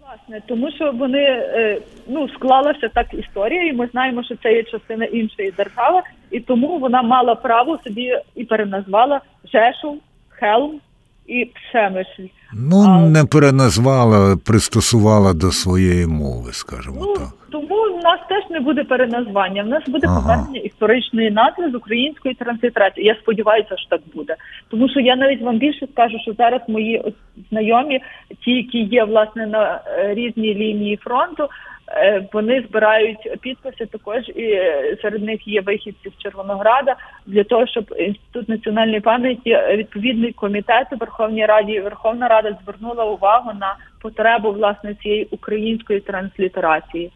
Власне, 0.00 0.42
тому 0.48 0.70
що 0.70 0.92
вони 0.92 1.22
е, 1.22 1.78
ну 2.08 2.28
склалася 2.28 2.88
так 2.94 3.14
історія, 3.14 3.66
і 3.66 3.72
ми 3.72 3.88
знаємо, 3.92 4.22
що 4.22 4.36
це 4.42 4.52
є 4.52 4.62
частина 4.62 5.04
іншої 5.04 5.50
держави, 5.50 6.00
і 6.30 6.40
тому 6.40 6.78
вона 6.78 7.02
мала 7.02 7.34
право 7.34 7.78
собі 7.84 8.18
і 8.34 8.44
переназвала 8.44 9.20
Жешов, 9.52 9.96
Хелм 10.28 10.80
і 11.26 11.44
Пшемишль. 11.44 12.32
Ну, 12.54 12.84
а, 12.88 12.98
не 12.98 13.24
переназвала, 13.24 14.36
пристосувала 14.36 15.32
до 15.32 15.52
своєї 15.52 16.06
мови, 16.06 16.52
скажімо 16.52 16.96
ну, 17.00 17.14
так. 17.14 17.41
Тому 17.52 17.74
в 17.74 18.02
нас 18.02 18.20
теж 18.28 18.50
не 18.50 18.60
буде 18.60 18.84
переназвання. 18.84 19.62
В 19.62 19.66
нас 19.66 19.88
буде 19.88 20.06
ага. 20.06 20.20
повернення 20.20 20.60
історичної 20.60 21.30
назви 21.30 21.70
з 21.70 21.74
української 21.74 22.34
транслітерації. 22.34 23.06
Я 23.06 23.14
сподіваюся, 23.14 23.76
що 23.76 23.88
так 23.88 24.00
буде. 24.14 24.36
Тому 24.68 24.88
що 24.88 25.00
я 25.00 25.16
навіть 25.16 25.42
вам 25.42 25.58
більше 25.58 25.86
скажу, 25.92 26.18
що 26.22 26.32
зараз 26.32 26.60
мої 26.68 27.02
знайомі, 27.50 28.00
ті, 28.44 28.50
які 28.50 28.78
є 28.78 29.04
власне 29.04 29.46
на 29.46 29.80
е, 29.86 30.14
різній 30.14 30.54
лінії 30.54 30.96
фронту, 30.96 31.48
Е, 31.94 32.28
вони 32.32 32.64
збирають 32.68 33.40
підписи. 33.40 33.86
Також 33.86 34.28
і 34.28 34.42
е, 34.42 34.96
серед 35.02 35.22
них 35.22 35.48
є 35.48 35.60
вихідці 35.60 36.10
з 36.10 36.22
Червонограда 36.22 36.96
для 37.26 37.44
того, 37.44 37.66
щоб 37.66 37.94
інститут 37.98 38.48
національної 38.48 39.00
пам'яті 39.00 39.58
відповідний 39.70 40.32
комітет 40.32 40.86
у 40.92 40.96
Верховній 40.96 41.46
Раді 41.46 41.80
Верховна 41.80 42.28
Рада 42.28 42.58
звернула 42.64 43.04
увагу 43.04 43.50
на 43.60 43.76
потребу 44.02 44.52
власне 44.52 44.94
цієї 44.94 45.28
української 45.30 46.00
транслітерації. 46.00 47.10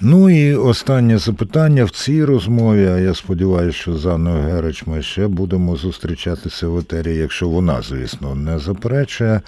Ну 0.00 0.30
і 0.30 0.54
останнє 0.54 1.18
запитання 1.18 1.84
в 1.84 1.90
цій 1.90 2.24
розмові. 2.24 2.86
А 2.86 2.98
я 2.98 3.14
сподіваюся, 3.14 3.78
що 3.78 3.98
з 3.98 4.06
Анною 4.06 4.42
Герич 4.42 4.86
ми 4.86 5.02
ще 5.02 5.26
будемо 5.26 5.76
зустрічатися 5.76 6.68
в 6.68 6.78
етері, 6.78 7.16
якщо 7.16 7.48
вона, 7.48 7.82
звісно, 7.82 8.34
не 8.34 8.58
заперечує. 8.58 9.40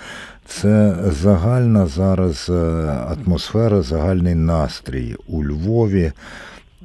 Це 0.46 0.96
загальна 1.22 1.86
зараз 1.86 2.46
е, 2.50 2.54
атмосфера, 3.16 3.82
загальний 3.82 4.34
настрій 4.34 5.16
у 5.26 5.44
Львові, 5.44 6.12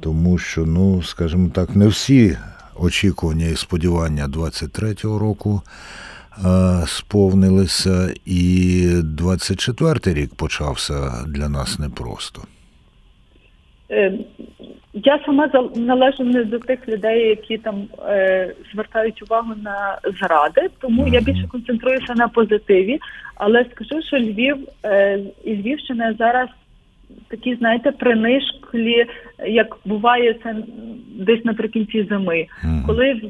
тому 0.00 0.38
що, 0.38 0.66
ну, 0.66 1.02
скажімо 1.02 1.50
так, 1.54 1.76
не 1.76 1.86
всі 1.86 2.36
очікування 2.76 3.46
і 3.46 3.56
сподівання 3.56 4.28
23-го 4.28 5.18
року. 5.18 5.62
Е, 6.44 6.84
сповнилися, 6.86 8.14
і 8.24 8.86
24-й 9.18 10.14
рік 10.14 10.34
почався 10.34 11.24
для 11.26 11.48
нас 11.48 11.78
непросто. 11.78 12.42
Е, 13.90 14.12
я 14.92 15.20
сама 15.26 15.50
належу 15.76 16.24
не 16.24 16.44
до 16.44 16.58
тих 16.58 16.88
людей, 16.88 17.28
які 17.28 17.58
там 17.58 17.88
е, 18.08 18.54
звертають 18.72 19.22
увагу 19.22 19.54
на 19.62 19.98
зради, 20.20 20.68
тому 20.80 21.08
я 21.08 21.20
більше 21.20 21.48
концентруюся 21.48 22.14
на 22.14 22.28
позитиві. 22.28 22.98
Але 23.34 23.64
скажу, 23.64 24.02
що 24.02 24.16
Львів 24.16 24.56
е, 24.84 25.20
і 25.44 25.56
Львівщина 25.56 26.14
зараз 26.18 26.48
такі, 27.28 27.54
знаєте, 27.54 27.90
принишклі, 27.92 29.06
як 29.46 29.76
буває 29.84 30.34
це 30.42 30.56
десь 31.08 31.44
наприкінці 31.44 32.04
зими, 32.04 32.46
mm. 32.64 32.86
коли 32.86 33.20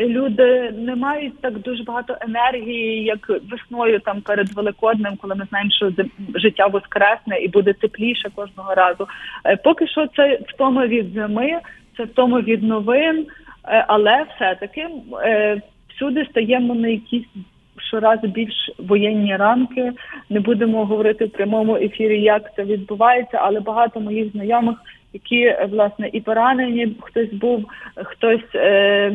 люди 0.00 0.74
не 0.78 0.94
мають 0.96 1.40
так 1.40 1.58
дуже 1.58 1.82
багато 1.82 2.16
енергії, 2.20 3.04
як 3.04 3.28
весною 3.50 4.00
там 4.00 4.20
перед 4.20 4.52
великоднем, 4.52 5.16
коли 5.16 5.34
ми 5.34 5.44
знаємо, 5.50 5.70
що 5.70 5.92
життя 6.34 6.66
воскресне 6.66 7.38
і 7.38 7.48
буде 7.48 7.72
тепліше 7.72 8.30
кожного 8.34 8.74
разу. 8.74 9.06
Е, 9.44 9.56
поки 9.56 9.86
що 9.86 10.06
це 10.16 10.38
втома 10.48 10.86
від 10.86 11.12
зими, 11.12 11.60
це 11.96 12.04
втома 12.04 12.40
від 12.40 12.62
новин, 12.62 13.26
е, 13.68 13.84
але 13.88 14.26
все 14.34 14.56
таки 14.60 14.86
е, 15.24 15.60
всюди 15.88 16.26
стаємо 16.30 16.74
на 16.74 16.88
якісь 16.88 17.26
щоразу 17.88 18.26
більш 18.26 18.70
воєнні 18.78 19.36
ранки. 19.36 19.92
Не 20.30 20.40
будемо 20.40 20.84
говорити 20.84 21.24
в 21.24 21.30
прямому 21.30 21.76
ефірі, 21.76 22.22
як 22.22 22.54
це 22.56 22.64
відбувається, 22.64 23.38
але 23.42 23.60
багато 23.60 24.00
моїх 24.00 24.32
знайомих, 24.32 24.76
які 25.14 25.56
власне 25.70 26.10
і 26.12 26.20
поранені, 26.20 26.96
хтось 27.00 27.32
був, 27.32 27.64
хтось 27.96 28.54
е, 28.54 29.12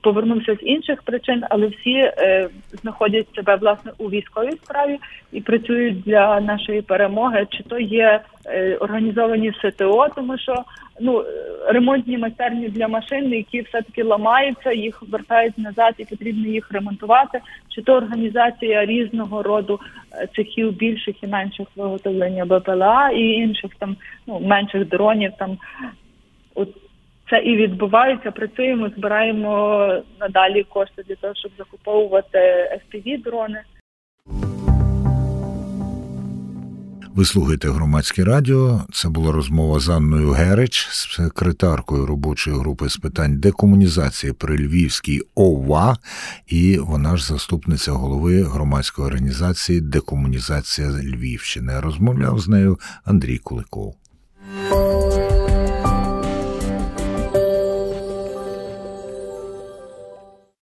повернувся 0.00 0.54
з 0.54 0.58
інших 0.62 1.02
причин, 1.02 1.42
але 1.50 1.66
всі 1.66 1.94
е, 1.94 2.48
знаходять 2.82 3.34
себе 3.34 3.56
власне 3.56 3.92
у 3.98 4.10
військовій 4.10 4.52
справі 4.52 4.98
і 5.32 5.40
працюють 5.40 6.02
для 6.02 6.40
нашої 6.40 6.82
перемоги. 6.82 7.46
Чи 7.50 7.62
то 7.62 7.78
є 7.78 8.20
е, 8.46 8.76
організовані 8.76 9.52
СТО, 9.52 10.06
тому 10.14 10.38
що 10.38 10.54
ну 11.00 11.24
ремонтні 11.66 12.18
майстерні 12.18 12.68
для 12.68 12.88
машин, 12.88 13.32
які 13.32 13.60
все 13.60 13.82
таки 13.82 14.02
ламаються, 14.02 14.72
їх 14.72 15.02
вертають 15.02 15.58
назад, 15.58 15.94
і 15.98 16.04
потрібно 16.04 16.46
їх 16.46 16.72
ремонтувати. 16.72 17.40
Чи 17.68 17.82
то 17.82 17.92
організація 17.92 18.84
різного 18.84 19.42
роду 19.42 19.80
е, 20.12 20.28
цехів 20.36 20.72
більших 20.72 21.22
і 21.22 21.26
менших 21.26 21.66
виготовлення 21.76 22.44
БПЛА 22.44 23.10
і 23.10 23.22
інших 23.22 23.70
там 23.78 23.96
ну 24.26 24.40
менших 24.40 24.88
дронів. 24.88 25.32
Там 25.38 25.58
от 26.54 26.68
це 27.30 27.38
і 27.38 27.56
відбувається. 27.56 28.30
Працюємо, 28.30 28.88
збираємо 28.88 29.88
надалі 30.20 30.62
кошти 30.62 31.02
для 31.02 31.14
того, 31.14 31.34
щоб 31.34 31.52
закуповувати 31.58 32.38
fpv 32.92 33.22
дрони. 33.22 33.60
Ви 37.14 37.24
слухаєте 37.24 37.70
громадське 37.70 38.24
радіо. 38.24 38.82
Це 38.92 39.08
була 39.08 39.32
розмова 39.32 39.80
з 39.80 39.88
Анною 39.88 40.30
Герич, 40.30 40.88
секретаркою 40.90 42.06
робочої 42.06 42.56
групи 42.56 42.88
з 42.88 42.96
питань 42.96 43.38
декомунізації 43.38 44.32
при 44.32 44.56
Львівській 44.56 45.22
ОВА, 45.34 45.96
і 46.46 46.78
вона 46.78 47.16
ж 47.16 47.26
заступниця 47.26 47.92
голови 47.92 48.42
громадської 48.42 49.06
організації 49.08 49.80
Декомунізація 49.80 50.88
Львівщини. 50.90 51.80
Розмовляв 51.80 52.40
з 52.40 52.48
нею 52.48 52.78
Андрій 53.04 53.38
Куликов. 53.38 53.94